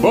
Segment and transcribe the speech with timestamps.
[0.00, 0.08] Bom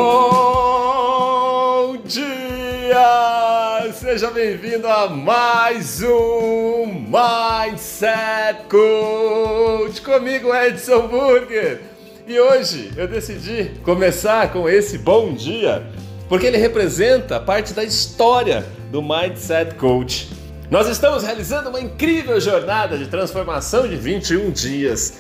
[2.05, 3.91] dia!
[3.91, 11.81] Seja bem-vindo a mais um Mindset Coach comigo, Edson Burger.
[12.27, 15.83] E hoje eu decidi começar com esse bom dia
[16.27, 20.29] porque ele representa parte da história do Mindset Coach.
[20.69, 25.17] Nós estamos realizando uma incrível jornada de transformação de 21 dias.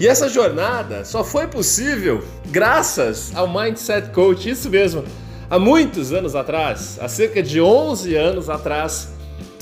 [0.00, 5.04] E essa jornada só foi possível graças ao Mindset Coach, isso mesmo.
[5.50, 9.10] Há muitos anos atrás, há cerca de 11 anos atrás,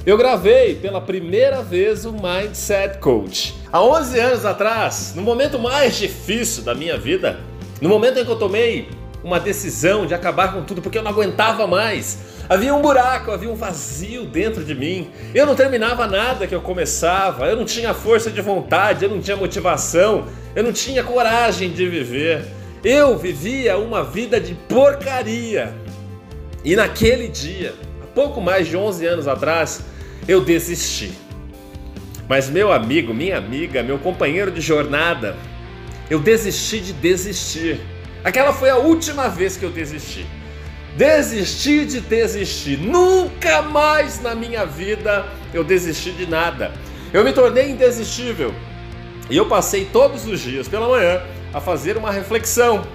[0.07, 3.57] eu gravei pela primeira vez o Mindset Coach.
[3.73, 7.41] Há 11 anos atrás, no momento mais difícil da minha vida,
[7.81, 8.89] no momento em que eu tomei
[9.25, 12.17] uma decisão de acabar com tudo porque eu não aguentava mais.
[12.49, 15.11] Havia um buraco, havia um vazio dentro de mim.
[15.35, 19.21] Eu não terminava nada que eu começava, eu não tinha força de vontade, eu não
[19.21, 20.27] tinha motivação,
[20.57, 22.47] eu não tinha coragem de viver.
[22.83, 25.75] Eu vivia uma vida de porcaria.
[26.65, 29.83] E naquele dia, há pouco mais de 11 anos atrás,
[30.27, 31.13] eu desisti.
[32.27, 35.37] Mas meu amigo, minha amiga, meu companheiro de jornada,
[36.09, 37.79] eu desisti de desistir.
[38.25, 40.27] Aquela foi a última vez que eu desisti.
[40.97, 42.79] Desisti de desistir.
[42.79, 46.73] Nunca mais na minha vida eu desisti de nada.
[47.13, 48.55] Eu me tornei indesistível.
[49.31, 51.23] E eu passei todos os dias pela manhã
[51.53, 52.87] a fazer uma reflexão.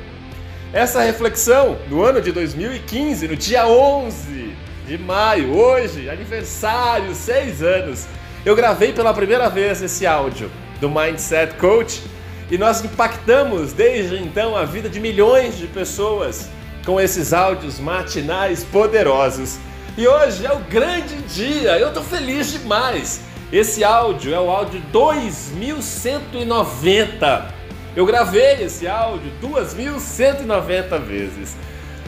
[0.74, 4.56] Essa reflexão, no ano de 2015, no dia 11
[4.88, 8.08] de maio, hoje, aniversário, seis anos,
[8.44, 12.02] eu gravei pela primeira vez esse áudio do Mindset Coach
[12.52, 16.50] e nós impactamos desde então a vida de milhões de pessoas
[16.86, 19.58] com esses áudios matinais poderosos.
[19.98, 23.22] E hoje é o grande dia, eu estou feliz demais.
[23.52, 27.54] Esse áudio é o áudio 2190.
[27.96, 31.56] Eu gravei esse áudio 2190 vezes.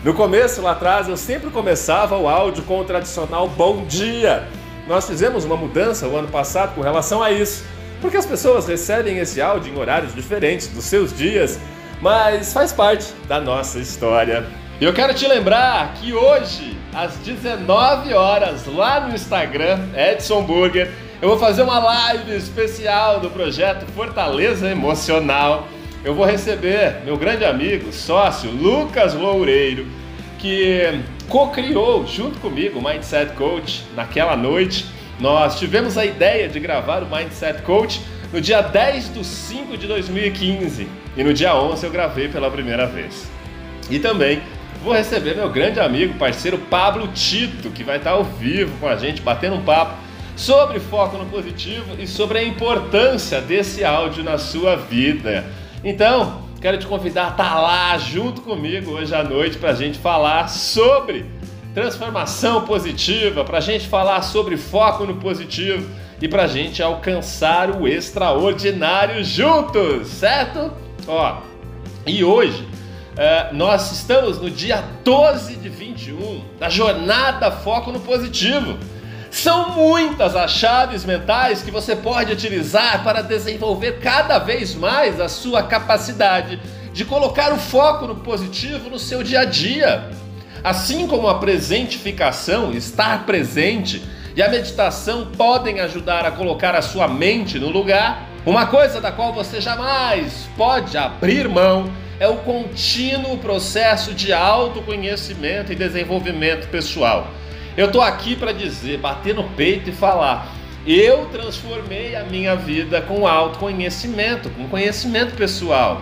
[0.03, 4.45] No começo, lá atrás, eu sempre começava o áudio com o tradicional bom dia.
[4.87, 7.63] Nós fizemos uma mudança o ano passado com relação a isso,
[8.01, 11.57] porque as pessoas recebem esse áudio em horários diferentes dos seus dias,
[12.01, 14.45] mas faz parte da nossa história.
[14.81, 20.91] Eu quero te lembrar que hoje, às 19 horas, lá no Instagram, Edson Burger,
[21.21, 25.69] eu vou fazer uma live especial do projeto Fortaleza Emocional.
[26.03, 29.87] Eu vou receber meu grande amigo, sócio Lucas Loureiro,
[30.39, 30.99] que
[31.29, 34.85] co-criou junto comigo o Mindset Coach naquela noite.
[35.21, 38.01] Nós tivemos a ideia de gravar o Mindset Coach
[38.33, 42.85] no dia 10 de 5 de 2015 e no dia 11 eu gravei pela primeira
[42.85, 43.33] vez.
[43.89, 44.41] E também
[44.85, 48.95] vou receber meu grande amigo, parceiro Pablo Tito, que vai estar ao vivo com a
[48.95, 49.95] gente, batendo um papo
[50.37, 55.43] sobre foco no positivo e sobre a importância desse áudio na sua vida.
[55.83, 59.97] Então, quero te convidar a estar lá junto comigo hoje à noite para a gente
[59.97, 61.25] falar sobre
[61.73, 65.89] transformação positiva, para a gente falar sobre foco no positivo
[66.21, 70.71] e para a gente alcançar o extraordinário juntos, certo?
[71.07, 71.37] Ó,
[72.05, 72.75] e hoje
[73.17, 78.77] é, nós estamos no dia 12 de 21 da jornada Foco no Positivo.
[79.31, 85.29] São muitas as chaves mentais que você pode utilizar para desenvolver cada vez mais a
[85.29, 86.59] sua capacidade
[86.93, 90.09] de colocar o foco no positivo no seu dia a dia.
[90.63, 94.03] Assim como a presentificação, estar presente,
[94.35, 99.11] e a meditação podem ajudar a colocar a sua mente no lugar, uma coisa da
[99.11, 101.89] qual você jamais pode abrir mão
[102.19, 107.27] é o contínuo processo de autoconhecimento e desenvolvimento pessoal.
[107.75, 110.53] Eu estou aqui para dizer, bater no peito e falar.
[110.87, 116.01] Eu transformei a minha vida com autoconhecimento, com conhecimento pessoal.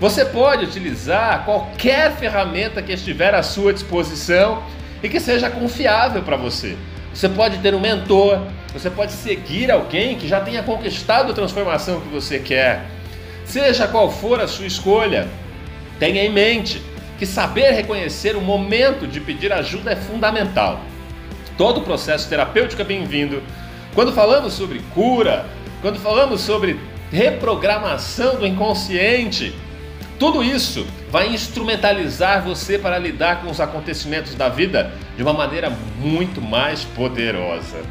[0.00, 4.62] Você pode utilizar qualquer ferramenta que estiver à sua disposição
[5.02, 6.76] e que seja confiável para você.
[7.12, 8.40] Você pode ter um mentor,
[8.72, 12.86] você pode seguir alguém que já tenha conquistado a transformação que você quer.
[13.44, 15.28] Seja qual for a sua escolha,
[15.98, 16.82] tenha em mente
[17.18, 20.80] que saber reconhecer o momento de pedir ajuda é fundamental.
[21.56, 23.42] Todo processo terapêutico é bem-vindo.
[23.94, 25.46] Quando falamos sobre cura,
[25.80, 26.80] quando falamos sobre
[27.10, 29.54] reprogramação do inconsciente,
[30.18, 35.70] tudo isso vai instrumentalizar você para lidar com os acontecimentos da vida de uma maneira
[35.98, 37.82] muito mais poderosa.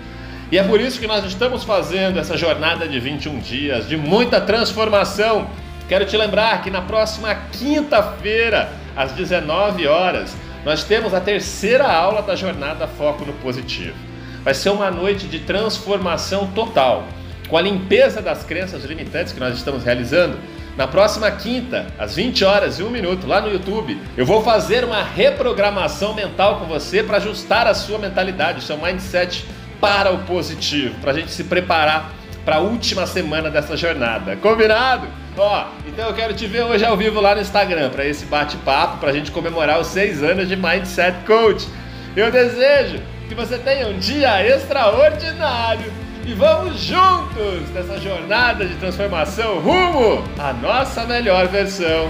[0.51, 4.41] E é por isso que nós estamos fazendo essa jornada de 21 dias de muita
[4.41, 5.49] transformação
[5.91, 10.33] Quero te lembrar que na próxima quinta-feira, às 19 horas,
[10.63, 13.97] nós temos a terceira aula da jornada Foco no Positivo.
[14.41, 17.03] Vai ser uma noite de transformação total.
[17.49, 20.37] Com a limpeza das crenças limitantes que nós estamos realizando,
[20.77, 24.85] Na próxima quinta, às 20 horas e 1 minuto, lá no YouTube, eu vou fazer
[24.85, 29.45] uma reprogramação mental com você para ajustar a sua mentalidade, o seu mindset
[29.81, 34.35] para o positivo, para a gente se preparar para a última semana dessa jornada.
[34.35, 35.07] Combinado?
[35.37, 38.97] Ó, então eu quero te ver hoje ao vivo lá no Instagram para esse bate-papo,
[38.97, 41.67] para a gente comemorar os seis anos de Mindset Coach.
[42.15, 42.99] Eu desejo
[43.29, 45.91] que você tenha um dia extraordinário
[46.25, 52.09] e vamos juntos nessa jornada de transformação rumo à nossa melhor versão.